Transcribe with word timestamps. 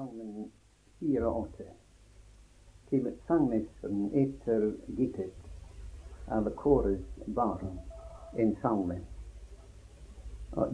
salmen 0.00 0.50
84 0.98 1.64
til 2.88 3.08
sangmesteren 3.26 4.06
etter 4.16 4.62
Gittet 4.96 5.50
av 6.36 6.48
Kåres 6.56 7.02
barn, 7.26 7.74
en 8.32 8.54
salme. 8.62 8.96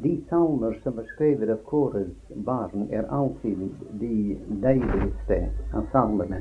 De 0.04 0.12
salmer 0.28 0.78
som 0.84 1.00
er 1.02 1.08
skrevet 1.14 1.50
av 1.56 1.64
Kåres 1.66 2.30
barn, 2.50 2.86
er 2.90 3.10
alltid 3.18 3.66
de 4.04 4.38
deiligste 4.62 5.40
av 5.74 5.90
salmene. 5.97 6.40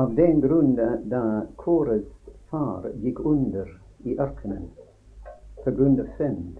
Av 0.00 0.16
den 0.16 0.40
grunn 0.40 0.74
da 1.12 1.24
Kåres 1.60 2.08
far 2.48 2.88
gikk 3.04 3.20
under 3.20 3.68
i 4.08 4.16
ørkenen 4.16 4.70
på 5.60 5.76
grunn 5.76 6.00
av 6.00 6.08
synd, 6.16 6.56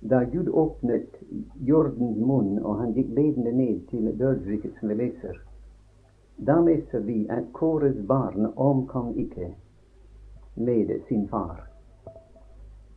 da 0.00 0.24
Gud 0.24 0.48
åpnet 0.48 1.16
jordens 1.60 2.16
munn 2.16 2.58
og 2.58 2.78
han 2.80 2.92
gikk 2.96 3.10
ledende 3.16 3.52
ned 3.52 3.80
til 3.90 4.12
dødsriket, 4.18 4.72
som 4.80 4.88
vi 4.88 4.94
leser, 4.94 5.40
da 6.36 6.56
leser 6.64 7.04
vi 7.04 7.26
at 7.28 7.52
Kåres 7.52 7.96
barn 8.08 8.52
omkom 8.56 9.12
ikke 9.16 9.50
med 10.54 10.92
sin 11.08 11.28
far. 11.28 11.66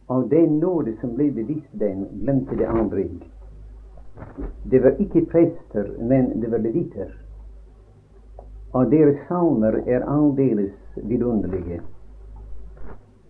Og 0.07 0.29
den 0.31 0.59
nåde 0.59 0.95
som 1.01 1.15
ble 1.15 1.31
bevist 1.31 1.79
dem, 1.79 2.05
glemte 2.21 2.55
det 2.55 2.67
aldri. 2.67 3.07
Det 4.71 4.79
var 4.83 4.95
ikke 4.99 5.25
prester, 5.31 5.91
men 5.99 6.41
det 6.41 6.51
var 6.51 6.63
leviter. 6.63 7.11
Og 8.71 8.91
deres 8.91 9.19
salmer 9.27 9.81
er 9.87 10.07
aldeles 10.07 10.73
vidunderlige. 10.95 11.81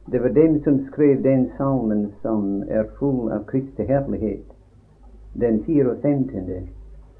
Det 0.05 0.20
var 0.20 0.30
dem 0.30 0.63
som 0.63 0.85
skrev 0.85 1.21
den 1.21 1.52
salmen 1.57 2.12
som 2.21 2.63
er 2.63 2.84
full 2.99 3.31
av 3.31 3.43
Kristi 3.43 3.84
herlighet, 3.84 4.45
den 5.34 5.63
54., 5.63 6.62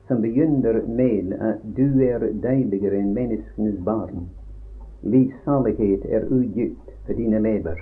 som 0.08 0.22
begynner 0.22 0.82
med 0.88 1.34
at 1.34 1.62
du 1.64 2.04
er 2.04 2.26
deiligere 2.44 3.00
enn 3.00 3.14
menneskenes 3.16 3.78
barn. 3.88 4.26
Livssalighet 5.02 6.04
er 6.06 6.28
ugift 6.28 6.92
for 7.06 7.16
dine 7.16 7.40
lever. 7.40 7.80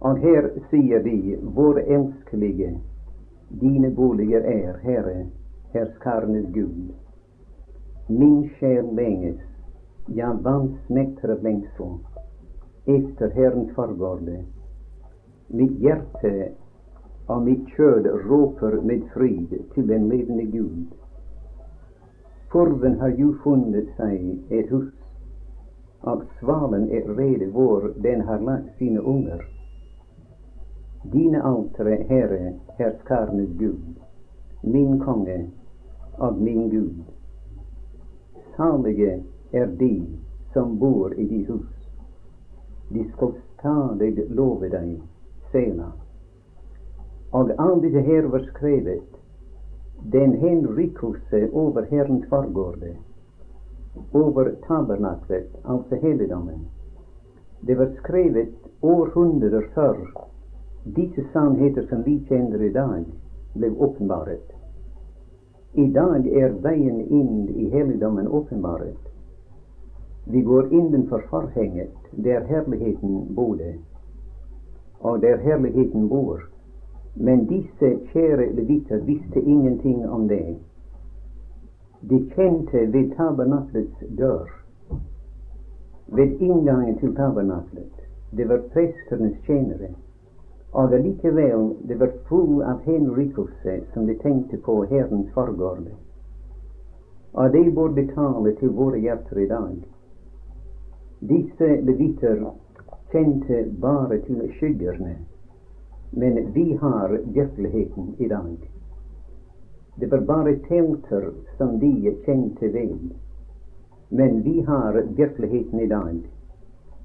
Og 0.00 0.18
her 0.18 0.48
sier 0.70 1.04
vi 1.04 1.36
vår 1.42 1.82
elskelige, 1.84 2.70
dine 3.60 3.90
boliger 3.90 4.40
er, 4.40 4.78
Herre, 4.82 5.26
herskarnes 5.76 6.48
Gud. 6.54 6.94
Min 8.08 8.48
sjel 8.56 8.88
lenges, 8.96 9.44
ja, 10.08 10.32
vannsmekter 10.32 11.36
av 11.36 11.44
lengsel 11.44 12.00
etter 12.84 13.30
Herrens 13.30 13.74
forgårde. 13.74 14.44
Mitt 15.46 15.78
hjerte 15.80 16.48
og 17.26 17.42
mitt 17.42 17.68
kjød 17.76 18.06
råper 18.26 18.80
med 18.82 19.02
fryd 19.14 19.54
til 19.74 19.88
den 19.88 20.08
levende 20.08 20.44
Gud. 20.50 20.86
Forven 22.52 22.98
har 23.00 23.14
jo 23.16 23.32
funnet 23.44 23.88
seg 23.96 24.50
et 24.50 24.70
hus, 24.70 24.90
og 26.02 26.24
svalen 26.40 26.88
er 26.90 27.06
rede 27.18 27.46
hvor 27.54 27.92
den 28.02 28.20
har 28.20 28.42
lagt 28.42 28.74
sine 28.78 29.02
unger. 29.02 29.44
Dine 31.12 31.42
altere, 31.42 32.02
Herre, 32.08 32.52
herskarnes 32.78 33.54
Gud, 33.58 34.02
min 34.62 34.98
konge 35.00 35.50
og 36.18 36.38
min 36.38 36.68
Gud. 36.70 37.04
Salige 38.56 39.22
er 39.52 39.66
de 39.66 39.94
som 40.52 40.78
bor 40.78 41.14
i 41.16 41.24
de 41.24 41.44
hus 41.46 41.81
de 42.92 43.04
skal 43.12 43.34
stadig 43.58 44.24
love 44.28 44.68
deg, 44.68 45.00
senere. 45.52 45.92
Og 47.32 47.52
alt 47.58 47.82
dette 47.82 48.02
her 48.04 48.28
var 48.32 48.44
skrevet, 48.50 49.08
den 50.12 50.34
henrykkelse 50.42 51.48
over 51.52 51.86
Herrens 51.90 52.26
fargårde, 52.28 52.96
over 54.12 54.50
tabernaklet, 54.66 55.48
altså 55.64 55.96
helligdommen. 56.02 56.66
Det 57.60 57.78
var 57.78 57.92
skrevet 58.02 58.54
århundrer 58.82 59.68
før 59.74 59.96
disse 60.84 61.24
sannheter 61.32 61.86
som 61.88 62.02
vi 62.02 62.18
kjenner 62.28 62.62
i 62.62 62.72
dag, 62.72 63.04
ble 63.54 63.70
åpenbaret. 63.70 64.48
I 65.74 65.86
dag 65.92 66.26
er 66.26 66.56
veien 66.64 67.00
inn 67.00 67.48
i 67.48 67.68
helligdommen 67.72 68.28
åpenbaret. 68.28 68.98
Vi 70.24 70.42
går 70.42 70.72
innenfor 70.72 71.22
forhenget 71.30 71.90
der 72.12 72.44
herligheten 72.44 73.34
bodde, 73.34 73.74
og 75.00 75.22
der 75.22 75.36
herligheten 75.36 76.08
bor. 76.08 76.40
Men 77.14 77.46
disse 77.46 77.98
kjære 78.12 78.52
leviter 78.52 78.98
visste 78.98 79.40
ingenting 79.40 80.08
om 80.08 80.28
det. 80.28 80.56
De 82.10 82.30
kjente 82.34 82.92
ved 82.92 83.10
tabernaklets 83.16 84.04
dør, 84.18 84.46
ved 86.06 86.40
inngangen 86.40 86.98
til 86.98 87.14
tabernaklet. 87.16 87.92
Det 88.36 88.48
var 88.48 88.60
presternes 88.72 89.36
tjenere. 89.46 89.88
Og 90.72 90.94
allikevel, 90.94 91.74
det 91.88 92.00
var 92.00 92.10
full 92.28 92.62
av 92.62 92.80
henrykkelse 92.84 93.80
som 93.92 94.06
de 94.06 94.14
tenkte 94.14 94.56
på 94.56 94.84
Herrens 94.84 95.32
forgårde. 95.34 95.92
Og 97.32 97.52
det 97.52 97.74
bør 97.74 97.88
betale 97.88 98.54
til 98.56 98.68
våre 98.68 98.98
hjerter 98.98 99.36
i 99.36 99.48
dag. 99.48 99.76
Disse 101.22 101.80
leviter 101.80 102.40
kjente 103.12 103.64
bare 103.80 104.18
til 104.26 104.40
skyggerne, 104.56 105.16
men 106.10 106.52
vi 106.52 106.72
har 106.80 107.18
virkeligheten 107.24 108.14
i 108.18 108.28
dag. 108.28 108.56
Det 110.00 110.10
var 110.10 110.20
bare 110.20 110.56
telter 110.68 111.28
som 111.58 111.78
de 111.78 112.14
kjente 112.24 112.72
ved, 112.72 112.98
men 114.08 114.42
vi 114.42 114.60
har 114.60 115.02
virkeligheten 115.16 115.80
i 115.80 115.86
dag. 115.86 116.18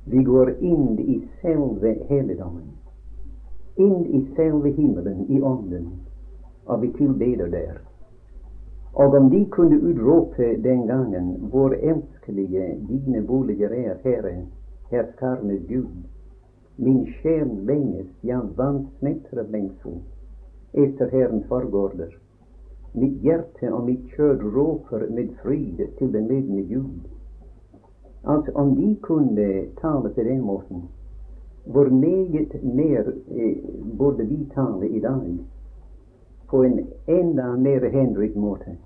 Vi 0.06 0.24
går 0.24 0.50
inn 0.60 1.00
i 1.00 1.22
selve 1.42 1.94
helligdommen, 2.10 2.74
inn 3.76 4.06
i 4.06 4.28
selve 4.36 4.72
himmelen 4.72 5.26
i 5.30 5.42
ånden, 5.42 5.92
og 6.66 6.82
vi 6.82 6.94
tilbeder 6.98 7.48
der. 7.48 7.78
Og 8.94 9.14
om 9.14 9.30
de 9.30 9.46
kunne 9.46 9.78
utrope 9.78 10.56
den 10.64 10.88
gangen 10.88 11.50
Vår 11.52 11.76
elskelige, 12.28 12.80
dine 12.88 13.22
boliger 13.22 13.70
er, 13.70 13.96
Herre, 14.04 14.46
herskarnes 14.92 15.68
Gud. 15.68 16.04
Min 16.76 17.06
sjel 17.06 17.48
lenges, 17.66 18.08
ja, 18.22 18.42
vansmetter 18.56 19.40
av 19.40 19.52
lengsel, 19.52 20.02
etter 20.74 21.10
Herrens 21.12 21.46
forgårder. 21.48 22.18
Mitt 22.94 23.22
hjerte 23.24 23.72
og 23.74 23.86
mitt 23.86 24.12
kjød 24.16 24.44
råper 24.56 25.08
med 25.10 25.30
fryd 25.42 25.82
til 25.98 26.14
den 26.14 26.28
levende 26.28 26.64
Gud. 26.64 27.08
Altså, 28.24 28.52
om 28.54 28.76
de 28.76 28.96
kunne 29.02 29.66
tale 29.82 30.10
på 30.10 30.24
den 30.24 30.42
måten, 30.42 30.84
hvor 31.66 31.90
meget 31.90 32.64
mer 32.64 33.14
eh, 33.32 33.58
burde 33.98 34.26
vi 34.26 34.48
tale 34.56 34.90
i 34.90 35.00
dag 35.00 35.38
på 36.50 36.64
en 36.64 36.88
enda 37.08 37.56
mer 37.56 37.90
henrykt 37.90 38.36
måte? 38.36 38.78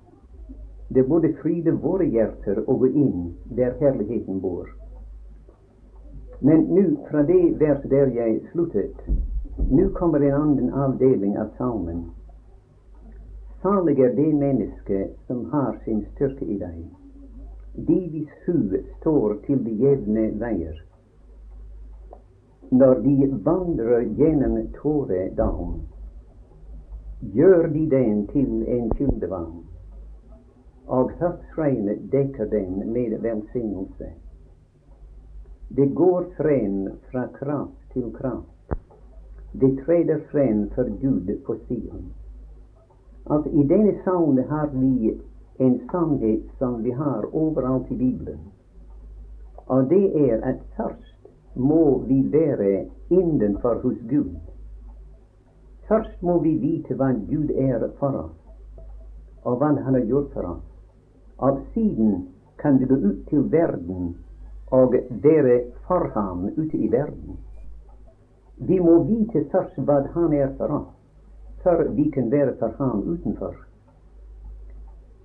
Det 0.93 1.03
burde 1.03 1.33
fryde 1.33 1.71
våre 1.71 2.05
hjerter 2.05 2.57
å 2.67 2.73
gå 2.81 2.87
inn 2.87 3.29
der 3.55 3.77
herligheten 3.79 4.41
bor. 4.43 4.67
Men 6.43 6.65
nå, 6.75 6.83
fra 7.07 7.23
det 7.23 7.53
vers 7.61 7.85
der 7.93 8.11
jeg 8.11 8.41
sluttet, 8.49 9.05
nå 9.69 9.85
kommer 9.95 10.25
en 10.25 10.35
annen 10.39 10.73
avdeling 10.73 11.37
av 11.39 11.53
salmen. 11.57 12.01
Salig 13.63 14.01
er 14.03 14.11
det 14.17 14.27
menneske 14.35 15.05
som 15.29 15.45
har 15.53 15.79
sin 15.85 16.03
styrke 16.11 16.49
i 16.49 16.59
deg, 16.59 16.83
de 17.87 17.99
hvis 18.11 18.35
hu 18.43 18.83
står 18.99 19.39
til 19.47 19.63
de 19.63 19.79
jevne 19.85 20.27
veier. 20.43 20.75
Når 22.71 23.03
de 23.07 23.31
vandrer 23.47 24.09
gjennom 24.19 24.59
Tåredalen, 24.75 25.83
gjør 27.31 27.67
de 27.71 27.89
den 27.95 28.25
til 28.35 28.63
en 28.67 28.89
kildevann 28.97 29.70
og 30.91 31.11
høstregnet 31.19 32.09
dekker 32.11 32.49
den 32.51 32.91
med 32.91 33.13
velsignelse. 33.23 34.09
Det 35.75 35.87
går 35.95 36.25
frem 36.37 36.89
fra 37.11 37.27
kraft 37.37 37.93
til 37.93 38.09
kraft. 38.11 38.75
Det 39.61 39.69
treder 39.85 40.19
frem 40.31 40.65
for 40.75 40.89
Gud 41.01 41.29
på 41.45 41.55
Sion. 41.67 42.09
Altså, 43.25 43.49
I 43.49 43.63
denne 43.67 43.93
salmen 44.03 44.43
har 44.49 44.67
vi 44.73 45.21
en 45.59 45.79
sannhet 45.91 46.43
som 46.59 46.83
vi 46.83 46.91
har 46.91 47.35
overalt 47.35 47.91
i 47.91 47.95
Bibelen. 47.95 48.39
Og 49.65 49.89
det 49.89 50.31
er 50.31 50.41
at 50.43 50.59
først 50.77 51.29
må 51.55 51.99
vi 52.07 52.31
være 52.31 52.85
innenfor 53.09 53.79
hos 53.83 53.95
Gud. 54.09 54.35
Først 55.87 56.21
må 56.21 56.39
vi 56.39 56.57
vite 56.57 56.95
hva 56.95 57.11
Gud 57.31 57.49
er 57.55 57.87
for 57.99 58.19
oss, 58.25 58.35
og 59.43 59.57
hva 59.57 59.71
Han 59.83 59.93
har 59.93 60.05
gjort 60.05 60.33
for 60.33 60.41
oss. 60.41 60.70
Av 61.41 61.59
siden 61.73 62.27
kan 62.61 62.77
du 62.77 62.85
gå 62.85 62.95
ut 62.95 63.21
til 63.29 63.47
verden 63.51 64.15
og 64.71 64.95
være 65.23 65.55
for 65.87 66.11
ham 66.15 66.45
ute 66.57 66.77
i 66.77 66.91
verden. 66.91 67.39
Vi 68.57 68.77
må 68.79 68.99
vite 69.07 69.41
først 69.51 69.79
hva 69.81 70.03
han 70.13 70.33
er 70.37 70.51
for 70.59 70.75
oss, 70.77 70.91
før 71.63 71.87
vi 71.97 72.09
kan 72.13 72.29
være 72.31 72.53
for 72.59 72.77
ham 72.77 73.01
utenfor. 73.15 73.55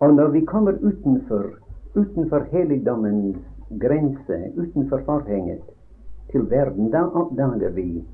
Og 0.00 0.14
når 0.14 0.32
vi 0.32 0.44
kommer 0.44 0.72
utenfor, 0.80 1.50
utenfor 1.94 2.48
helligdommens 2.52 3.36
grense, 3.80 4.38
utenfor 4.56 5.04
forhenget, 5.04 5.62
til 6.30 6.50
verden, 6.50 6.90
da 6.90 7.04
oppdager 7.04 7.70
vi 7.76 8.04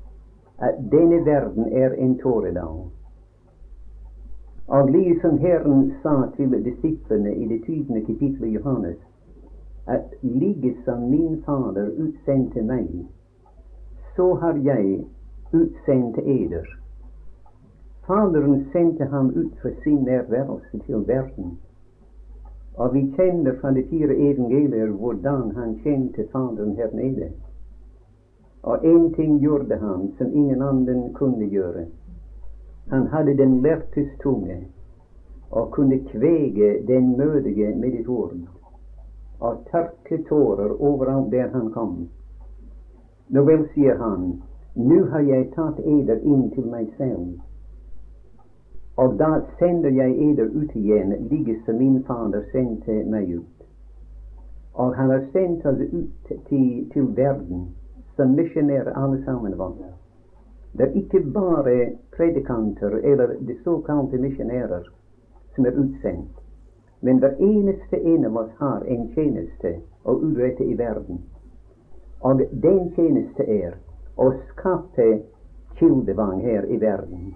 at 0.59 0.75
denne 0.91 1.25
verden 1.25 1.71
er 1.71 1.95
en 1.97 2.17
tåredal. 2.19 2.83
Og 4.67 4.91
liksom 4.91 5.37
Herren 5.37 5.93
sa 6.03 6.29
til 6.35 6.63
disiplene 6.65 7.35
i 7.35 7.47
det 7.47 7.63
tyvende 7.65 8.05
kapittelet 8.05 8.53
Johannes, 8.53 8.97
at 9.87 10.13
like 10.21 10.75
som 10.85 11.09
min 11.09 11.43
Fader 11.45 11.89
utsendte 11.97 12.61
meg, 12.61 12.87
så 14.15 14.33
har 14.33 14.53
jeg 14.63 15.05
utsendt 15.53 16.17
eder. 16.17 16.65
Faderen 18.07 18.65
sendte 18.71 19.05
ham 19.05 19.29
ut 19.35 19.51
for 19.61 19.69
sin 19.83 20.03
nærværelse 20.03 20.79
til 20.85 21.07
verden. 21.07 21.57
Og 22.75 22.93
vi 22.93 23.13
kjenner 23.15 23.53
fra 23.61 23.71
de 23.71 23.83
fire 23.89 24.15
evangelier 24.15 24.87
hvordan 24.87 25.51
han 25.55 25.75
kjente 25.83 26.27
Faderen 26.31 26.75
her 26.75 26.89
nede. 26.93 27.29
Og 28.63 28.77
én 28.85 29.15
ting 29.15 29.39
gjorde 29.41 29.75
han 29.75 30.11
som 30.17 30.33
ingen 30.33 30.61
annen 30.61 31.13
kunne 31.13 31.49
gjøre. 31.49 31.85
Han 32.89 33.07
hadde 33.07 33.37
den 33.37 33.61
lærtes 33.61 34.09
tunge 34.23 34.67
og 35.51 35.71
kunne 35.71 35.99
kvege 35.99 36.87
den 36.87 37.17
mødige 37.17 37.75
med 37.75 37.91
ditt 37.91 38.07
ord 38.07 38.33
og 39.43 39.57
tørke 39.71 40.23
tårer 40.23 40.81
overalt 40.81 41.31
der 41.31 41.47
han 41.51 41.71
kom. 41.71 42.09
Nå 43.29 43.41
vel, 43.43 43.65
sier 43.73 43.97
han, 43.99 44.41
nå 44.75 44.99
har 45.11 45.25
jeg 45.27 45.49
tatt 45.55 45.79
eder 45.79 46.21
inn 46.23 46.49
til 46.55 46.69
meg 46.71 46.87
selv. 46.97 47.33
Og 48.97 49.17
da 49.19 49.41
sender 49.59 49.89
jeg 49.89 50.15
eder 50.29 50.53
ut 50.53 50.75
igjen, 50.75 51.15
like 51.31 51.57
som 51.65 51.79
min 51.81 52.03
Fader 52.07 52.45
sendte 52.51 53.03
meg 53.09 53.33
ut. 53.39 53.65
Og 54.73 54.95
han 54.95 55.09
har 55.09 55.25
sendt 55.33 55.65
oss 55.65 55.81
ut 55.91 56.31
til, 56.47 56.67
til 56.93 57.09
verden 57.17 57.67
som 58.15 58.35
misjonærer 58.37 58.93
alle 58.95 59.23
sammen 59.25 59.57
oss. 59.59 60.02
Det 60.73 60.83
er 60.83 60.95
ikke 60.97 61.19
bare 61.33 61.91
predikanter 62.17 62.91
eller 63.03 63.35
de 63.39 63.55
såkalte 63.63 64.17
misjonærer 64.17 64.87
som 65.55 65.65
er 65.65 65.77
utsendt, 65.77 66.39
men 67.01 67.19
hver 67.21 67.35
eneste 67.39 67.99
en 68.01 68.25
av 68.25 68.37
oss 68.37 68.55
har 68.57 68.85
en 68.87 69.03
tjeneste 69.13 69.75
å 70.03 70.15
utrette 70.17 70.65
i 70.65 70.73
verden. 70.77 71.19
Og 72.25 72.41
den 72.63 72.89
tjeneste 72.95 73.45
er 73.45 73.75
å 74.17 74.31
skape 74.49 75.07
kildevang 75.77 76.41
her 76.41 76.65
i 76.65 76.79
verden. 76.81 77.35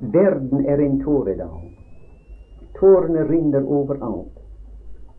Verden 0.00 0.66
er 0.66 0.82
en 0.82 0.98
tåredal. 1.04 1.70
Tårene 2.80 3.24
rinner 3.28 3.62
overalt. 3.62 4.42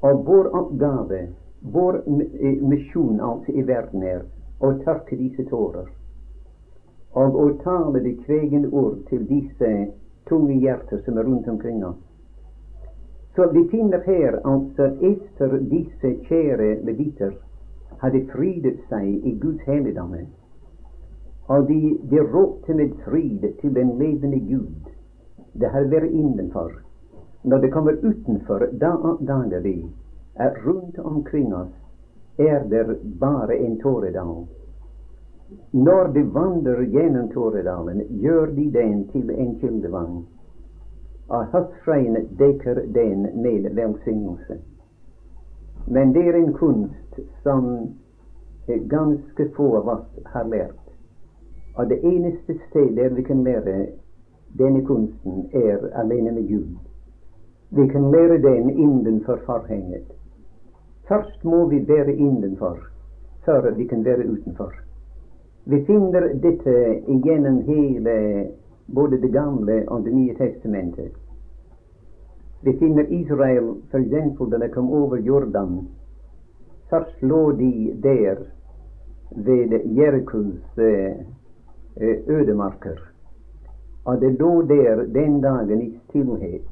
Og 0.01 0.25
vår 0.25 0.51
oppgave, 0.57 1.27
vår 1.62 2.01
misjon 2.68 3.22
altså 3.22 3.56
i 3.56 3.63
verden, 3.63 4.04
er 4.04 4.24
å 4.60 4.74
tørke 4.84 5.16
disse 5.16 5.45
tårer. 5.50 5.88
Og 7.13 7.36
å 7.36 7.48
tale 7.63 8.00
det 8.00 8.18
kvegende 8.25 8.69
ord 8.72 9.02
til 9.10 9.25
disse 9.28 9.72
tunge 10.30 10.56
hjerter 10.63 11.02
som 11.06 11.18
er 11.18 11.28
rundt 11.28 11.48
omkring 11.48 11.84
oss. 11.86 12.00
Så 13.36 13.48
vi 13.52 13.68
finner 13.72 14.04
her 14.06 14.40
altså 14.44 14.92
etter 15.00 15.58
disse 15.72 16.13
kjære 16.28 16.78
leviter 16.88 17.34
hadde 18.04 18.25
frydet 18.31 18.80
seg 18.90 19.25
i 19.28 19.36
Guds 19.40 19.63
helligdommer 19.68 20.28
og 21.52 21.68
de, 21.68 22.00
de 22.12 22.19
ropte 22.34 22.74
med 22.74 22.90
fryd 23.06 23.44
til 23.62 23.75
den 23.75 23.98
levende 24.00 24.40
Gud. 24.40 24.92
Det 25.54 25.69
har 25.69 25.90
vært 25.92 26.12
innenfor. 26.12 26.72
Når 27.44 27.58
det 27.58 27.72
kommer 27.74 27.98
utenfor, 28.04 28.68
da 28.80 28.92
oppdager 28.96 29.60
vi 29.60 29.75
at 30.36 30.60
rundt 30.66 31.00
omkring 31.00 31.54
oss 31.56 31.74
er 32.38 32.63
det 32.69 32.86
bare 33.19 33.58
en 33.58 33.80
tåredal. 33.81 34.46
Når 35.71 36.07
de 36.13 36.24
vandrer 36.33 36.83
gjennom 36.83 37.30
tåredalen, 37.31 38.01
gjør 38.09 38.45
de 38.56 38.71
den 38.71 39.07
til 39.12 39.30
en 39.30 39.56
kildevann. 39.59 40.25
Og 41.30 41.45
høstregnet 41.53 42.30
dekker 42.39 42.81
den 42.94 43.27
med 43.42 43.69
velsignelse. 43.75 44.59
Men 45.88 46.13
det 46.13 46.27
er 46.27 46.33
en 46.33 46.53
kunst 46.53 47.19
som 47.44 47.89
ganske 48.68 49.50
få 49.56 49.77
av 49.77 49.88
oss 49.88 50.19
har 50.25 50.44
lært. 50.44 50.77
Og 51.75 51.89
det 51.89 52.01
eneste 52.03 52.57
sted 52.69 52.95
der 52.95 53.09
vi 53.15 53.24
kan 53.24 53.44
lære 53.44 53.88
denne 54.59 54.86
kunsten, 54.86 55.50
er 55.53 55.88
alene 55.95 56.31
med 56.31 56.48
Gud. 56.48 56.77
Vi 57.69 57.88
kan 57.88 58.12
lære 58.12 58.42
den 58.42 58.69
innenfor 58.69 59.39
forhenget. 59.45 60.12
Først 61.07 61.44
må 61.44 61.65
vi 61.69 61.88
være 61.88 62.15
innenfor, 62.15 62.77
før 63.45 63.71
vi 63.71 63.86
kan 63.88 64.06
være 64.06 64.27
utenfor. 64.27 64.74
Vi 65.63 65.84
finner 65.86 66.34
dette 66.34 67.02
gjennom 67.08 67.62
hele 67.68 68.48
både 68.86 69.18
Det 69.18 69.31
gamle 69.31 69.84
og 69.88 70.06
Det 70.06 70.13
nye 70.13 70.36
testamentet. 70.36 71.12
Vi 72.62 72.74
finner 72.78 73.12
Israel 73.13 73.75
f.eks. 73.92 74.38
da 74.52 74.58
de 74.58 74.69
kom 74.69 74.90
over 74.90 75.18
Jordan. 75.18 75.88
Først 76.90 77.22
lå 77.22 77.52
de 77.52 77.94
der 78.04 78.38
ved 79.31 79.80
Jerikos 79.96 80.78
eh, 80.78 81.22
Eh, 81.96 82.18
ødemarker. 82.28 83.00
Og 84.06 84.22
det 84.22 84.40
der 84.40 84.96
den 84.96 85.42
dagen 85.42 85.81
i 85.81 86.00
stillhet. 86.10 86.68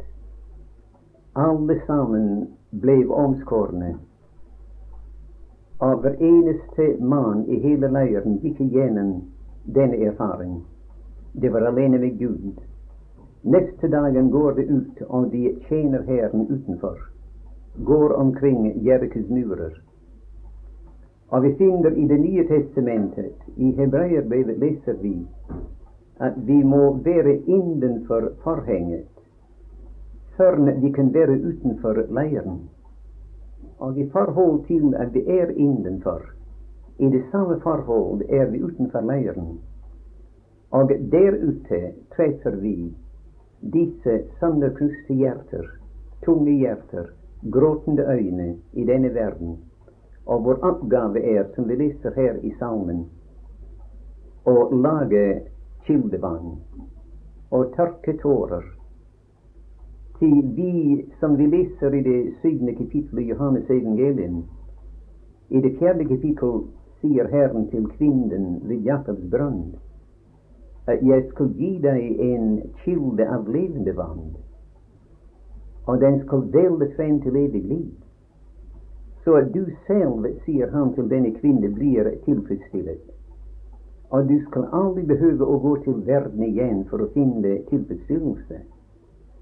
Alle 1.36 1.81
sammen 1.88 2.47
ble 2.81 3.07
omskårne. 3.09 3.97
Og 5.79 6.01
hver 6.01 6.15
eneste 6.19 6.87
mann 6.99 7.45
i 7.47 7.59
hele 7.63 7.87
leiren 7.87 8.39
gikk 8.43 8.59
igjennom 8.61 9.13
denne 9.75 9.99
erfaring. 10.09 10.63
Det 11.33 11.53
var 11.53 11.67
alene 11.69 11.97
med 11.97 12.17
Gud. 12.19 12.59
Neste 13.43 13.87
dagen 13.87 14.31
går 14.31 14.51
det 14.51 14.65
ut, 14.67 15.01
og 15.07 15.31
de 15.31 15.55
tjener 15.67 16.01
Herren 16.01 16.47
utenfor. 16.49 16.97
Går 17.85 18.13
omkring 18.13 18.85
Jerikes 18.85 19.29
murer. 19.29 19.77
Og 21.29 21.43
vi 21.43 21.53
finner 21.55 21.91
i 21.91 22.07
Det 22.07 22.19
nye 22.19 22.47
testamentet, 22.47 23.35
i 23.55 23.71
Hebreerbrevet, 23.71 24.59
leser 24.59 24.93
vi 25.01 25.27
at 26.19 26.33
vi 26.47 26.63
må 26.63 26.97
være 27.03 27.37
innenfor 27.47 28.31
forhenget 28.43 29.07
før 30.37 30.55
vi 30.81 30.91
kan 30.91 31.13
være 31.13 31.39
utenfor 31.49 31.93
leiren. 32.09 32.59
Og 33.80 33.98
i 33.98 34.10
forhold 34.10 34.66
til 34.68 34.96
at 34.96 35.13
vi 35.13 35.24
er 35.28 35.50
innenfor, 35.50 36.22
i 37.00 37.10
det 37.10 37.24
samme 37.32 37.60
forhold 37.63 38.22
er 38.30 38.46
vi 38.51 38.63
utenfor 38.63 39.01
leiren. 39.01 39.60
Og 40.72 40.89
der 41.12 41.38
ute 41.44 41.94
treffer 42.16 42.56
vi 42.56 42.94
disse 43.62 44.22
sanne 44.39 44.72
hjerter, 45.08 45.66
tunge 46.25 46.51
hjerter, 46.51 47.10
gråtende 47.51 48.04
øyne 48.04 48.56
i 48.74 48.86
denne 48.86 49.13
verden 49.13 49.58
og 50.30 50.44
vår 50.46 50.60
oppgave 50.66 51.22
er, 51.25 51.46
som 51.56 51.68
vi 51.68 51.75
leser 51.75 52.13
her 52.16 52.36
i 52.46 52.51
salmen, 52.60 53.06
å 54.46 54.70
lage 54.84 55.24
kildevann 55.88 56.60
og 57.50 57.72
tørke 57.74 58.13
tårer. 58.22 58.66
Til 60.19 60.41
vi, 60.55 61.05
som 61.19 61.38
vi 61.38 61.47
leser 61.47 61.93
i 61.95 62.01
det 62.03 62.33
syvende 62.41 62.75
kapittelet 62.75 63.23
i 63.23 63.29
Johannes 63.29 63.69
evangelium, 63.69 64.43
i 65.49 65.61
det 65.61 65.77
fjerde 65.79 66.05
kapittel 66.09 66.65
sier 67.01 67.29
Herren 67.31 67.69
til 67.71 67.88
kvinnen 67.95 68.59
ved 68.67 68.83
Jakobs 68.88 69.29
brønn 69.31 69.63
at 70.89 71.01
jeg 71.05 71.23
skal 71.29 71.49
gi 71.53 71.71
deg 71.83 72.21
en 72.25 72.45
kilde 72.83 73.25
av 73.29 73.47
levende 73.47 73.93
vann, 73.95 74.35
og 75.85 76.01
den 76.01 76.19
skal 76.25 76.47
dele 76.53 76.89
frem 76.95 77.19
til 77.21 77.38
evig 77.38 77.63
liv 77.63 77.89
så 79.29 79.35
at 79.35 79.53
du 79.53 79.65
selv, 79.88 80.25
sier 80.45 80.71
han 80.71 80.93
til 80.95 81.09
denne 81.09 81.29
kvinne, 81.35 81.69
blir 81.69 82.07
tilfredsstillet. 82.25 83.01
Og 84.09 84.29
du 84.29 84.39
skal 84.47 84.65
aldri 84.73 85.03
behøve 85.05 85.45
å 85.45 85.59
gå 85.61 85.75
til 85.83 85.99
verden 86.07 86.43
igjen 86.47 86.85
for 86.89 87.03
å 87.03 87.09
finne 87.13 87.59
tilfredsstillelse. 87.69 88.61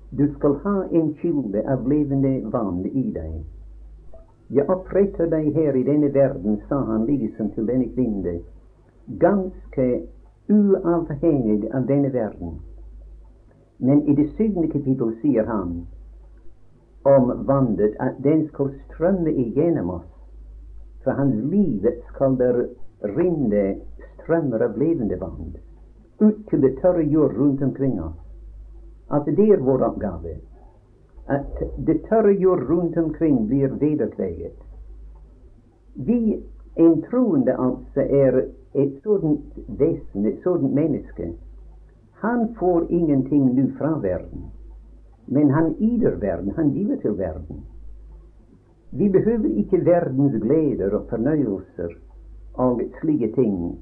Du 0.10 0.34
skal 0.34 0.56
ha 0.64 0.86
en 0.92 1.14
kilde 1.14 1.64
av 1.72 1.88
levende 1.90 2.50
vann 2.52 2.86
i 2.86 3.04
deg. 3.12 3.42
Jeg 4.50 4.70
oppretter 4.72 5.28
deg 5.28 5.50
her 5.56 5.76
i 5.76 5.84
denne 5.84 6.14
verden, 6.14 6.62
sa 6.70 6.80
han 6.88 7.04
liksom 7.06 7.50
til 7.56 7.68
denne 7.68 7.90
kvinne, 7.92 8.38
ganske 9.20 9.88
uavhengig 10.48 11.68
av 11.76 11.90
denne 11.92 12.14
verden. 12.14 12.56
Men 13.80 14.08
i 14.08 14.16
det 14.16 14.30
syvende 14.38 14.72
kapittel 14.72 15.12
sier 15.22 15.46
han 15.46 15.82
om 17.04 17.34
vannet, 17.48 17.96
at 18.00 18.24
den 18.24 18.48
skal 18.48 18.72
strømme 18.88 19.32
igjennom 19.32 19.92
oss. 20.00 20.10
For 21.04 21.20
hans 21.20 21.36
liv 21.52 21.84
skal 22.14 22.40
der 22.40 22.64
rinne 23.04 23.66
strømmer 24.16 24.64
av 24.64 24.80
levende 24.80 25.20
vann 25.20 25.56
ut 26.20 26.48
til 26.50 26.62
det 26.62 26.78
tørre 26.82 27.04
jord 27.04 27.36
rundt 27.38 27.62
omkring 27.62 28.00
oss. 28.02 28.27
Altså 29.10 29.32
det 29.32 29.50
er 29.50 29.64
vår 29.64 29.84
oppgave. 29.84 30.38
at 31.28 31.64
det 31.88 32.02
tørre 32.10 32.32
jord 32.32 32.70
rundt 32.70 32.98
omkring 32.98 33.48
blir 33.48 33.68
vederkveget. 33.68 34.56
Vi, 35.96 36.44
en 36.76 37.02
troende 37.02 37.52
altså, 37.52 38.02
er 38.02 38.42
et 38.74 39.00
sådant 39.04 39.42
vesen, 39.68 40.26
et 40.26 40.40
sådant 40.44 40.74
menneske. 40.74 41.34
Han 42.12 42.56
får 42.60 42.86
ingenting 42.90 43.56
nå 43.56 43.68
fra 43.78 44.00
verden, 44.00 44.46
men 45.28 45.52
han 45.52 45.76
yter 45.80 46.16
verden, 46.16 46.52
han 46.56 46.70
giver 46.72 46.96
til 46.96 47.18
verden. 47.18 47.66
Vi 48.92 49.10
behøver 49.10 49.50
ikke 49.58 49.86
verdens 49.86 50.44
gleder 50.44 50.96
og 50.96 51.06
fornøyelser 51.10 51.90
og 52.54 52.82
slike 53.02 53.32
ting 53.36 53.80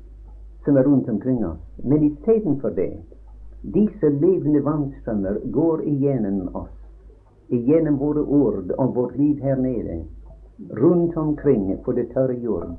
som 0.66 0.78
er 0.78 0.84
rundt 0.84 1.10
omkring 1.10 1.46
oss, 1.46 1.62
men 1.84 2.04
istedenfor 2.04 2.70
det, 2.70 2.94
disse 3.74 4.10
levende 4.10 4.62
vannstrømmer 4.62 5.40
går 5.52 5.82
igjennom 5.90 6.56
oss, 6.56 6.74
igjennom 7.50 7.98
våre 7.98 8.22
ord 8.22 8.74
og 8.78 8.96
vårt 8.96 9.16
liv 9.18 9.40
her 9.42 9.56
nede, 9.56 10.04
rundt 10.70 11.18
omkring 11.18 11.78
på 11.86 11.94
det 11.98 12.12
tørre 12.14 12.36
jord. 12.40 12.76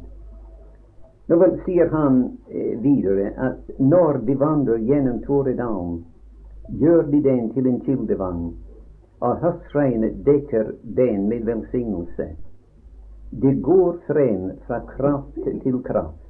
Nå 1.27 1.39
vel 1.41 1.57
sier 1.65 1.91
han 1.91 2.21
eh, 2.49 2.77
videre 2.79 3.33
at 3.49 3.81
når 3.83 4.21
de 4.29 4.37
vandrer 4.39 4.85
gjennom 4.87 5.19
Tåredalen, 5.25 6.05
gjør 6.79 7.03
de 7.11 7.23
den 7.23 7.51
til 7.55 7.67
en 7.67 7.81
kildevann, 7.83 8.45
og 9.27 9.43
høstregnet 9.43 10.23
dekker 10.27 10.71
den 10.83 11.27
med 11.29 11.49
velsignelse. 11.51 12.29
Det 13.31 13.57
går 13.63 13.99
frem 14.07 14.53
fra 14.69 14.81
kraft 14.95 15.51
til 15.65 15.83
kraft. 15.83 16.23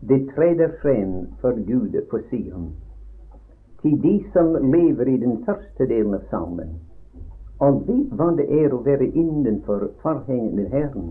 Det 0.00 0.28
treder 0.34 0.76
frem 0.82 1.26
for 1.40 1.58
Gud 1.66 1.98
på 2.10 2.22
Sion. 2.30 2.70
Til 3.84 3.98
de 4.00 4.14
som 4.32 4.54
lever 4.72 5.08
i 5.12 5.16
den 5.20 5.42
første 5.44 5.84
delen 5.86 6.14
av 6.16 6.22
salmen, 6.30 6.70
og 7.60 7.82
vet 7.84 8.12
hva 8.16 8.30
det 8.38 8.46
er 8.48 8.72
å 8.72 8.78
være 8.86 9.10
innenfor 9.12 9.90
forhenget 10.00 10.54
med 10.56 10.70
Herren, 10.72 11.10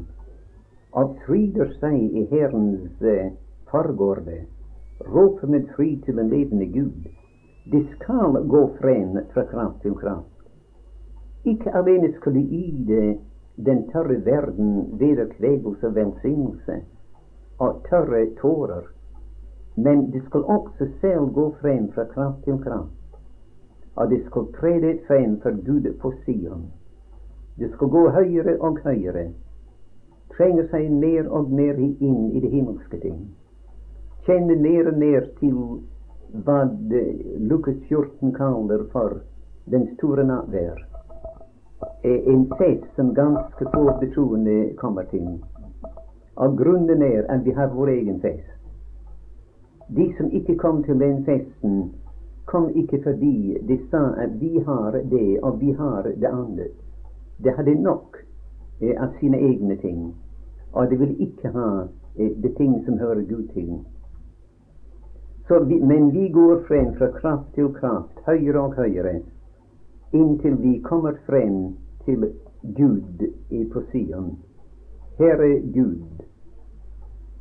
og 0.97 1.11
fryder 1.25 1.69
seg 1.77 1.99
i 2.01 2.23
Herrens 2.31 3.05
eh, 3.05 3.29
forgårde, 3.69 4.39
roper 5.05 5.53
med 5.53 5.69
fry 5.75 5.91
til 6.05 6.17
den 6.17 6.33
levende 6.33 6.65
Gud. 6.73 7.05
De 7.69 7.83
skal 7.91 8.41
gå 8.55 8.63
frem 8.79 9.21
fra 9.35 9.45
kraft 9.53 9.85
til 9.85 9.93
kraft. 10.01 10.33
Ikke 11.45 11.77
alene 11.77 12.09
skal 12.17 12.33
de 12.39 12.43
yte 12.57 13.03
den 13.69 13.85
tørre 13.93 14.17
verden 14.25 14.97
vederkvegelse 14.97 15.93
og 15.93 15.95
velsignelse 16.01 16.81
og 17.61 17.85
tørre 17.89 18.25
tårer, 18.41 18.89
men 19.75 20.11
de 20.11 20.21
skal 20.25 20.43
også 20.43 20.87
selv 21.01 21.33
gå 21.33 21.55
frem 21.61 21.91
fra 21.91 22.03
kraft 22.03 22.43
til 22.43 22.59
kraft. 22.63 23.17
Og 23.95 24.09
de 24.09 24.23
skal 24.25 24.51
trede 24.59 24.99
frem 25.07 25.39
for 25.41 25.51
Gud 25.65 25.93
på 26.01 26.13
Sion. 26.25 26.71
De 27.59 27.69
skal 27.73 27.87
gå 27.87 28.09
høyere 28.09 28.57
og 28.59 28.79
høyere 28.83 29.29
Trenge 30.33 30.63
seg 30.71 30.89
mer 30.89 31.27
og 31.29 31.51
mer 31.53 31.77
inn 31.77 32.31
i 32.33 32.39
det 32.41 32.49
himmelske 32.49 32.97
ting. 33.03 33.19
Kjenne 34.25 34.55
mer 34.57 34.87
og 34.89 34.97
mer 34.97 35.27
til 35.37 35.59
hva 36.47 36.63
Lukas 37.51 37.77
14 37.89 38.33
kaller 38.33 38.87
for 38.95 39.19
den 39.69 39.85
store 39.93 40.25
nattvær. 40.25 40.79
En 42.03 42.47
fest 42.57 42.87
som 42.95 43.13
ganske 43.13 43.67
få 43.75 43.83
betroende 43.99 44.73
kommer 44.81 45.05
til. 45.11 45.27
Og 46.41 46.57
grunnen 46.57 47.03
er 47.05 47.29
at 47.29 47.45
vi 47.45 47.53
har 47.53 47.69
vår 47.75 47.93
egen 47.93 48.19
fest. 48.23 48.49
De 49.87 50.13
som 50.17 50.31
ikke 50.31 50.57
kom 50.57 50.83
til 50.83 50.99
den 50.99 51.25
festen, 51.25 51.93
kom 52.45 52.69
ikke 52.75 53.03
fordi 53.03 53.57
de 53.67 53.79
sa 53.91 54.03
at 54.17 54.41
vi 54.41 54.59
har 54.59 54.91
det 55.11 55.39
og 55.43 55.61
vi 55.61 55.71
har 55.71 56.03
det 56.03 56.27
andre. 56.27 56.67
De 57.43 57.51
hadde 57.51 57.75
nok 57.75 58.17
eh, 58.81 58.95
av 58.97 59.15
sine 59.19 59.37
egne 59.37 59.75
ting 59.75 60.13
og 60.73 60.89
de 60.89 60.97
ville 60.97 61.15
ikke 61.15 61.49
ha 61.53 61.87
eh, 62.15 62.31
de 62.43 62.53
ting 62.57 62.85
som 62.85 62.97
hører 62.97 63.21
Gud 63.21 63.47
til. 63.53 63.79
Vi, 65.67 65.75
men 65.75 66.13
vi 66.13 66.29
går 66.29 66.63
frem 66.67 66.93
fra 66.97 67.07
kraft 67.11 67.53
til 67.55 67.73
kraft, 67.73 68.19
høyere 68.25 68.61
og 68.61 68.75
høyere, 68.75 69.19
inntil 70.13 70.55
vi 70.61 70.79
kommer 70.81 71.13
frem 71.27 71.75
til 72.05 72.31
Gud 72.77 73.25
i 73.49 73.65
Sion. 73.91 74.37
Herre 75.19 75.59
Gud, 75.75 76.23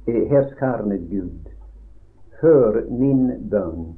eh, 0.07 0.29
herskarenes 0.29 1.09
Gud, 1.11 1.53
hør 2.43 2.83
min 2.91 3.49
bønn. 3.51 3.93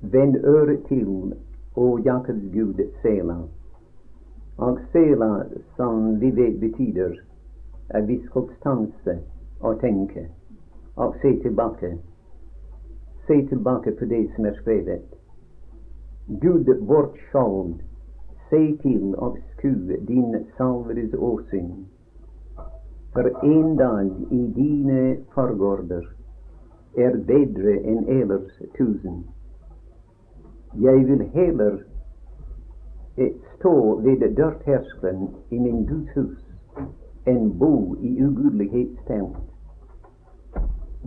Vend 0.00 0.36
øret 0.44 0.82
til, 0.88 1.32
å 1.76 1.86
Jakobs 2.04 2.44
Gud, 2.52 2.80
Sela. 3.02 3.36
Og 4.58 4.80
Sela, 4.92 5.46
som 5.76 6.18
vi 6.20 6.30
vet 6.36 6.60
betyr 6.60 7.16
er 7.88 8.02
vi 8.02 8.20
og 9.60 9.80
tenke 9.80 10.28
og 10.96 11.14
se 11.22 11.32
tilbake. 11.42 11.98
Se 13.26 13.46
tilbake 13.48 13.92
på 13.98 14.04
det 14.04 14.22
som 14.34 14.46
er 14.46 14.56
skrevet. 14.60 15.04
Gud 16.40 16.68
vårt 16.86 17.16
skjold, 17.28 17.74
se 18.50 18.76
til 18.82 19.14
og 19.16 19.38
skue 19.52 19.96
din 20.08 20.36
salveres 20.56 21.14
åsyn. 21.14 21.86
For 23.12 23.28
en 23.44 23.76
dag 23.76 24.10
i 24.30 24.42
dine 24.56 25.16
forgårder 25.34 26.04
er 26.96 27.16
bedre 27.26 27.76
enn 27.82 28.06
ellers 28.08 28.62
tusen. 28.78 29.24
Jeg 30.80 31.06
vil 31.08 31.22
heller 31.34 31.78
stå 33.56 34.00
ved 34.00 34.36
dørterskelen 34.36 35.28
i 35.50 35.58
min 35.58 35.86
Guds 35.86 36.14
hus 36.14 36.42
enn 37.26 37.52
bo 37.58 37.96
i 38.00 38.22
ugudelighetstelt. 38.22 39.36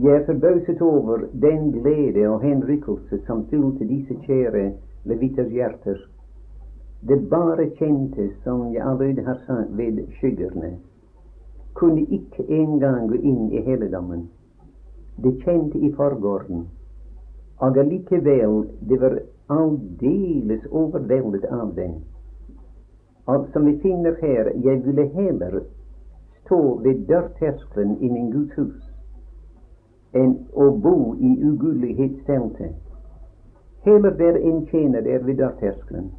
Jeg 0.03 0.15
er 0.15 0.25
forbauset 0.25 0.81
over 0.81 1.17
den 1.41 1.71
glede 1.71 2.27
og 2.29 2.41
henrykkelse 2.41 3.19
som 3.25 3.45
fylte 3.49 3.87
disse 3.87 4.15
kjære 4.25 4.71
levitters 5.05 5.51
hjerter. 5.51 5.97
Det 7.07 7.29
bare 7.29 7.69
kjente, 7.75 8.29
som 8.43 8.73
jeg 8.73 8.85
allerede 8.85 9.23
har 9.23 9.37
sagt, 9.47 9.77
ved 9.77 10.07
skyggerne, 10.17 10.77
kunne 11.73 12.01
ikke 12.01 12.45
engang 12.47 13.09
gå 13.09 13.15
inn 13.15 13.51
i. 13.51 14.29
Det 15.23 15.33
kjente 15.43 15.77
i 15.77 15.91
forgården, 15.93 16.67
og 17.57 17.77
allikevel 17.77 18.61
det 18.89 19.01
var 19.01 19.19
aldeles 19.49 20.65
overveldet 20.71 21.45
av 21.45 21.73
det. 21.75 21.91
Og 23.25 23.47
som 23.53 23.65
vi 23.65 23.79
finner 23.81 24.15
her, 24.21 24.51
jeg 24.63 24.85
ville 24.85 25.07
heller 25.07 25.59
stå 26.45 26.61
ved 26.83 27.05
dørterskelen 27.07 27.97
i 27.97 28.09
min 28.09 28.31
Guds 28.31 28.55
hus 28.57 28.85
enn 30.17 30.31
å 30.57 30.71
bo 30.81 31.13
i 31.21 31.35
ugudelighetstellet. 31.45 32.77
Heller 33.85 34.15
være 34.17 34.41
en 34.41 34.63
tjener 34.71 35.05
der 35.05 35.21
ved 35.23 35.37
dørterskelen. 35.37 36.09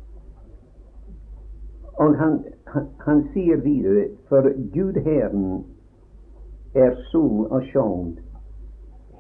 Og 2.00 2.14
han, 2.16 2.38
han, 2.71 2.87
han, 3.04 3.25
sier 3.33 3.59
videre, 3.61 4.07
for 4.28 4.47
Gud 4.75 5.00
Herren 5.04 5.64
er 6.75 6.95
sol 7.11 7.49
og 7.50 7.66
skjold. 7.73 8.14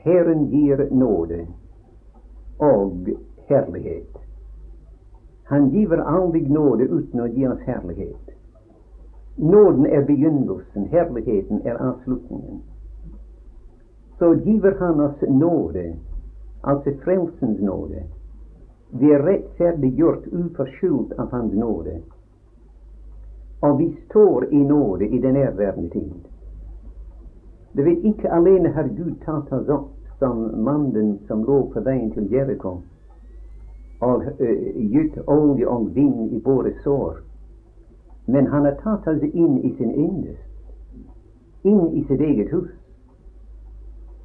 Herren 0.02 0.46
gir 0.50 0.88
nåde 0.90 1.46
og 2.58 3.08
herlighet. 3.48 4.16
Han 5.44 5.70
giver 5.70 5.98
aldri 5.98 6.48
nåde 6.48 6.84
uten 6.84 7.20
å 7.20 7.26
gi 7.26 7.46
oss 7.48 7.60
herlighet. 7.66 8.30
Nåden 9.36 9.86
er 9.86 10.04
begynnelsen, 10.06 10.86
herligheten 10.92 11.60
er 11.64 11.80
avslutningen. 11.80 12.62
Så 14.18 14.34
giver 14.34 14.76
han 14.78 15.00
oss 15.00 15.20
nåde, 15.28 15.96
altså 16.62 16.92
frelsens 17.04 17.60
nåde. 17.60 18.04
Vi 18.90 19.12
er 19.12 19.22
rettferdiggjort 19.22 20.26
uforskyldt 20.26 21.12
av 21.18 21.30
Hans 21.30 21.52
nåde. 21.54 22.00
Og 23.60 23.78
vi 23.78 23.96
står 24.04 24.52
i 24.52 24.64
nåde 24.64 25.08
i 25.08 25.18
den 25.18 25.34
nærværende 25.34 25.88
tid. 25.88 26.29
Du 27.72 27.82
vet, 27.84 28.04
ikke 28.04 28.30
alene 28.32 28.68
har 28.74 28.88
Gud 28.96 29.14
tatt 29.24 29.52
oss 29.52 29.68
opp 29.68 29.90
som 30.18 30.40
mannen 30.64 31.18
som 31.28 31.44
lå 31.46 31.60
på 31.72 31.80
veien 31.86 32.10
til 32.12 32.26
Jeriko, 32.32 32.80
og 34.00 34.24
uh, 34.40 34.80
gitt 34.92 35.18
olje 35.26 35.68
og 35.68 35.90
vind 35.94 36.32
i 36.34 36.40
våre 36.44 36.72
sår. 36.84 37.20
Men 38.26 38.50
han 38.50 38.66
har 38.66 38.76
tatt 38.82 39.06
oss 39.08 39.22
inn 39.30 39.60
i 39.62 39.70
sin 39.78 39.94
yndest, 39.94 40.46
inn 41.62 41.86
i 41.94 42.04
sitt 42.08 42.20
eget 42.20 42.50
hus. 42.52 42.70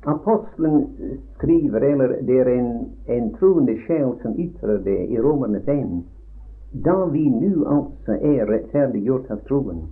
Apostelen 0.05 0.89
skriver, 1.35 1.81
eller 1.81 2.17
det 2.21 2.39
er 2.39 2.49
en, 2.49 2.73
en 3.09 3.31
troende 3.37 3.77
sjel 3.85 4.11
som 4.21 4.35
ytrer 4.37 4.81
det 4.85 4.99
i 5.09 5.21
Romerne 5.21 5.61
5, 5.65 6.01
da 6.85 6.97
vi 7.13 7.29
nå 7.29 7.65
altså 7.65 8.17
er 8.19 8.45
rettferdiggjort 8.49 9.31
av 9.31 9.41
troen, 9.47 9.85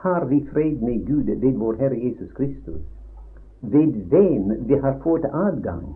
har 0.00 0.24
vi 0.24 0.40
fred 0.52 0.80
med 0.82 1.06
Gud 1.06 1.28
ved 1.40 1.58
vår 1.58 1.74
Herre 1.80 1.98
Jesus 2.04 2.32
Kristus, 2.32 2.82
ved 3.60 3.92
hvem 4.08 4.66
vi 4.66 4.74
har 4.74 4.98
fått 5.02 5.24
adgang 5.24 5.86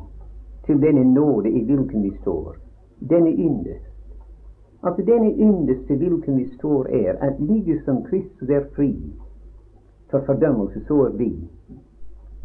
til 0.67 0.81
denne 0.83 1.05
nåde 1.15 1.51
i 1.51 1.65
hvilken 1.65 2.03
vi 2.03 2.13
står, 2.21 2.57
denne 3.11 3.31
yndest 3.31 3.95
At 4.85 4.97
denne 5.07 5.33
yndest 5.41 5.91
i 5.91 5.95
hvilken 5.97 6.37
vi 6.37 6.49
står, 6.57 6.87
er 6.89 7.13
at 7.21 7.41
like 7.41 7.81
som 7.85 8.03
Kristus 8.05 8.49
er 8.49 8.65
fri 8.77 8.93
for 10.11 10.21
fordømmelse, 10.27 10.85
så 10.87 10.95
er 10.95 11.13
vi. 11.17 11.49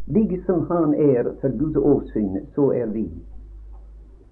Like 0.06 0.42
som 0.46 0.66
Han 0.70 0.94
er 0.94 1.24
for 1.40 1.58
Guds 1.58 1.76
åsyn, 1.76 2.36
så 2.54 2.70
er 2.70 2.86
vi. 2.86 3.10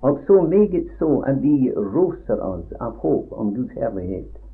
Og 0.00 0.18
så 0.26 0.42
meget 0.42 0.88
så 0.98 1.18
at 1.26 1.42
vi 1.42 1.72
roser 1.76 2.40
oss 2.40 2.72
av 2.80 2.96
håp 2.96 3.32
om 3.32 3.54
Guds 3.54 3.72
herlighet. 3.72 4.47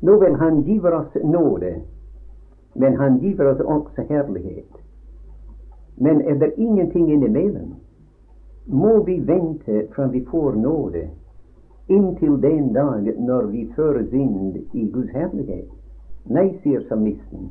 Nå 0.00 0.18
vil 0.18 0.34
Han 0.34 0.62
giver 0.62 0.94
oss 0.94 1.14
nåde, 1.24 1.74
men 2.74 2.96
Han 2.96 3.18
giver 3.18 3.52
oss 3.52 3.60
også 3.60 4.02
herlighet. 4.08 4.72
Men 5.96 6.20
er 6.20 6.34
det 6.34 6.52
ingenting 6.56 7.12
innimellom? 7.12 7.74
Må 8.66 9.02
vi 9.02 9.20
vente 9.20 9.86
fra 9.94 10.06
vi 10.06 10.24
får 10.24 10.52
nåde, 10.52 11.08
inntil 11.88 12.40
den 12.42 12.72
dag 12.72 13.14
når 13.18 13.42
vi 13.42 13.72
føres 13.76 14.12
inn 14.12 14.56
i 14.72 14.90
Guds 14.92 15.10
herlighet? 15.10 15.68
Nei, 16.28 16.52
sier 16.62 16.84
salmisten. 16.88 17.50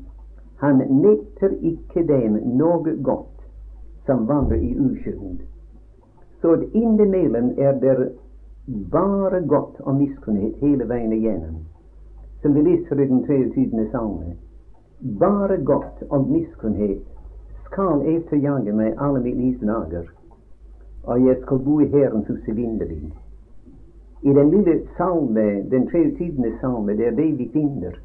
Han 0.62 0.78
nekter 0.78 1.54
ikke 1.62 2.04
dem 2.08 2.38
noe 2.58 2.94
godt 3.04 3.44
som 4.06 4.28
vandrer 4.28 4.62
i 4.62 4.76
uskyld. 4.80 5.42
Så 6.42 6.56
innimellom 6.74 7.52
er 7.58 7.74
det 7.82 8.12
bare 8.92 9.42
godt 9.42 9.82
og 9.82 9.96
miskunnhet 9.96 10.56
hele 10.62 10.88
veien 10.90 11.14
igjennom. 11.14 11.66
Som 12.42 12.54
vi 12.54 12.62
leser 12.62 13.00
i 13.00 13.08
den 13.08 13.24
23. 13.28 13.88
salme. 13.92 14.36
Bare 15.20 15.58
godt 15.58 16.04
og 16.10 16.30
miskunnhet 16.30 17.06
skal 17.66 18.02
etterjage 18.06 18.74
meg 18.74 18.96
alle 18.98 19.22
mitt 19.22 19.38
livs 19.38 19.62
dager, 19.62 20.06
og 21.04 21.26
jeg 21.26 21.38
skal 21.42 21.60
bo 21.66 21.80
i 21.82 21.90
Herrens 21.92 22.28
hus 22.28 22.48
evinnelig. 22.48 23.12
I 24.24 24.34
den 24.34 24.50
lille 24.50 24.80
salme, 24.98 25.46
den 25.70 25.88
23. 25.92 26.54
salme, 26.62 26.98
det 26.98 27.08
er 27.08 27.18
det 27.18 27.28
vi 27.38 27.50
finner. 27.54 28.00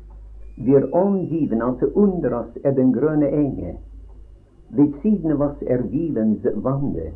Vi 0.56 0.74
er 0.74 0.90
omgiven, 0.92 1.62
altså 1.62 1.88
under 1.94 2.34
oss 2.34 2.58
er 2.64 2.76
den 2.76 2.92
grønne 2.92 3.28
enge. 3.28 3.76
Ved 4.68 4.92
siden 5.02 5.32
av 5.32 5.40
oss 5.48 5.62
er 5.66 5.80
hvilens 5.82 6.44
vande. 6.54 7.12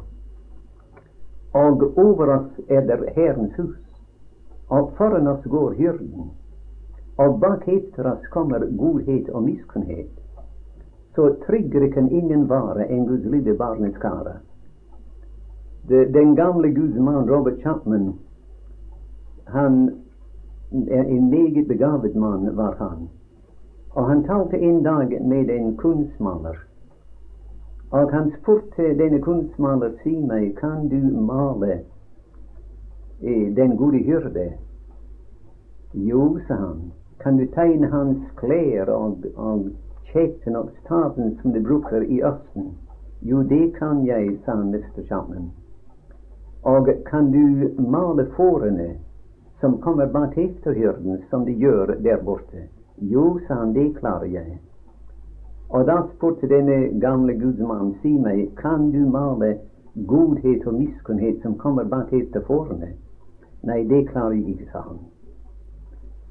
Og 1.53 1.85
over 1.99 2.33
oss 2.39 2.65
er 2.69 2.81
det 2.89 3.13
Herrens 3.17 3.55
hus. 3.57 3.77
Og 4.69 4.93
foran 4.97 5.29
oss 5.29 5.45
går 5.45 5.73
hyrden. 5.73 6.31
Og 7.19 7.41
bak 7.41 7.69
etter 7.69 8.17
kommer 8.31 8.67
godhet 8.77 9.29
og 9.29 9.43
miskunnhet 9.43 10.17
så 11.17 11.35
tryggere 11.47 11.91
kan 11.91 12.11
ingen 12.13 12.49
være 12.49 12.89
enn 12.93 13.07
Guds 13.09 13.25
lille 13.25 13.55
barneskare. 13.57 14.35
Den 15.89 16.35
gamle 16.37 16.75
gudsmann 16.75 17.31
Robert 17.31 17.61
Chapman, 17.61 18.13
han 19.47 19.95
er 20.73 21.03
en 21.03 21.31
meget 21.31 21.69
begavet 21.69 22.17
mann, 22.17 22.57
var 22.57 22.75
han. 22.79 23.09
Og 23.91 24.09
han 24.09 24.25
talte 24.25 24.59
en 24.59 24.83
dag 24.83 25.23
med 25.25 25.51
en 25.51 25.77
kunstmaler. 25.77 26.57
Og 27.91 28.13
han 28.13 28.33
spurte 28.41 28.99
denne 28.99 29.21
kunstmaler, 29.21 29.91
si 30.03 30.19
meg, 30.21 30.57
kan 30.57 30.89
du 30.89 31.01
male 31.21 31.81
eh, 33.23 33.57
den 33.57 33.77
gode 33.77 33.99
hyrde? 33.99 34.53
Jo, 35.95 36.39
sa 36.49 36.55
han. 36.55 36.93
Kan 37.19 37.37
du 37.37 37.47
tegne 37.47 37.87
hans 37.87 38.19
klær 38.37 38.91
og, 38.93 39.25
og 39.37 39.69
kjeten 40.13 40.57
og 40.57 40.71
staven 40.81 41.39
som 41.43 41.53
de 41.53 41.63
bruker 41.65 42.03
i 42.03 42.23
Østen? 42.25 42.75
Jo, 43.23 43.43
det 43.43 43.75
kan 43.79 44.05
jeg, 44.07 44.39
sa 44.45 44.55
Mr. 44.55 45.03
Chapman. 45.07 45.51
Og 46.63 46.89
kan 47.07 47.31
du 47.33 47.71
male 47.91 48.27
fårene 48.37 48.97
som 49.61 49.79
kommer 49.81 50.07
bak 50.07 50.39
efterhyrden, 50.39 51.23
som 51.31 51.45
de 51.45 51.53
gjør 51.53 51.87
der 51.87 52.23
borte? 52.25 52.69
Jo, 52.99 53.39
sa 53.47 53.55
han, 53.55 53.75
det 53.75 53.97
klarer 53.97 54.27
jeg. 54.27 54.59
Og 55.69 55.87
da 55.87 56.03
spurte 56.15 56.49
denne 56.49 57.01
gamle 57.01 57.35
gudsmannen, 57.41 57.95
si 58.03 58.13
meg, 58.19 58.49
kan 58.57 58.91
du 58.91 59.09
male 59.11 59.57
godhet 60.07 60.67
og 60.67 60.75
miskunnhet 60.75 61.43
som 61.43 61.59
kommer 61.59 61.85
bak 61.85 62.13
etter 62.13 62.45
fårene? 62.47 62.93
Nei, 63.63 63.83
det 63.89 64.09
klarer 64.13 64.37
jeg 64.37 64.49
ikke, 64.55 64.71
sa 64.73 64.85
han. 64.89 64.99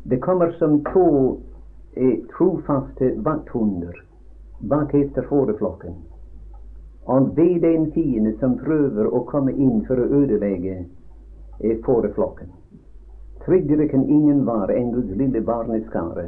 Det 0.07 0.17
kommer 0.17 0.51
som 0.51 0.83
to 0.93 1.37
eh, 1.93 2.19
trofaste 2.37 3.13
vakthunder 3.15 4.03
bak 4.59 4.93
etter 4.93 5.21
fåreflokken. 5.21 5.95
Og 7.03 7.37
ved 7.37 7.61
den 7.61 7.91
fiende 7.91 8.33
som 8.39 8.57
prøver 8.57 9.07
å 9.09 9.23
komme 9.29 9.51
inn 9.51 9.81
for 9.87 9.97
å 9.97 10.05
ødelegge 10.21 10.83
fåreflokken. 11.85 12.51
Tryggere 13.45 13.87
kan 13.87 14.03
ingen 14.09 14.43
være 14.45 14.75
enn 14.77 14.91
Guds 14.93 15.13
lille 15.17 15.41
barneskare. 15.41 16.27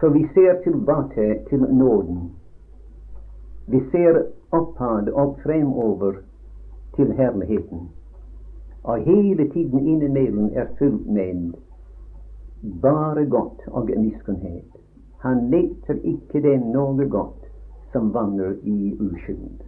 For 0.00 0.14
vi 0.14 0.22
ser 0.34 0.62
tilbake 0.62 1.26
til 1.48 1.66
nåden. 1.74 2.30
Vi 3.66 3.80
ser 3.90 4.22
oppad 4.50 5.08
og 5.08 5.38
fremover 5.42 6.22
til 6.96 7.12
herligheten. 7.18 7.88
Og 8.82 9.02
hele 9.10 9.48
tiden 9.50 9.86
innimellom 9.86 10.50
er 10.54 10.70
fullt 10.78 11.06
med 11.06 11.52
bare 12.62 13.24
godt 13.26 13.60
og 13.66 13.90
miskunnhet. 13.96 14.76
Han 15.20 15.36
nekter 15.52 16.00
ikke 16.04 16.42
dem 16.44 16.70
noe 16.74 17.08
godt 17.08 17.48
som 17.92 18.12
vandrer 18.14 18.56
i 18.62 18.96
uskyld. 19.00 19.60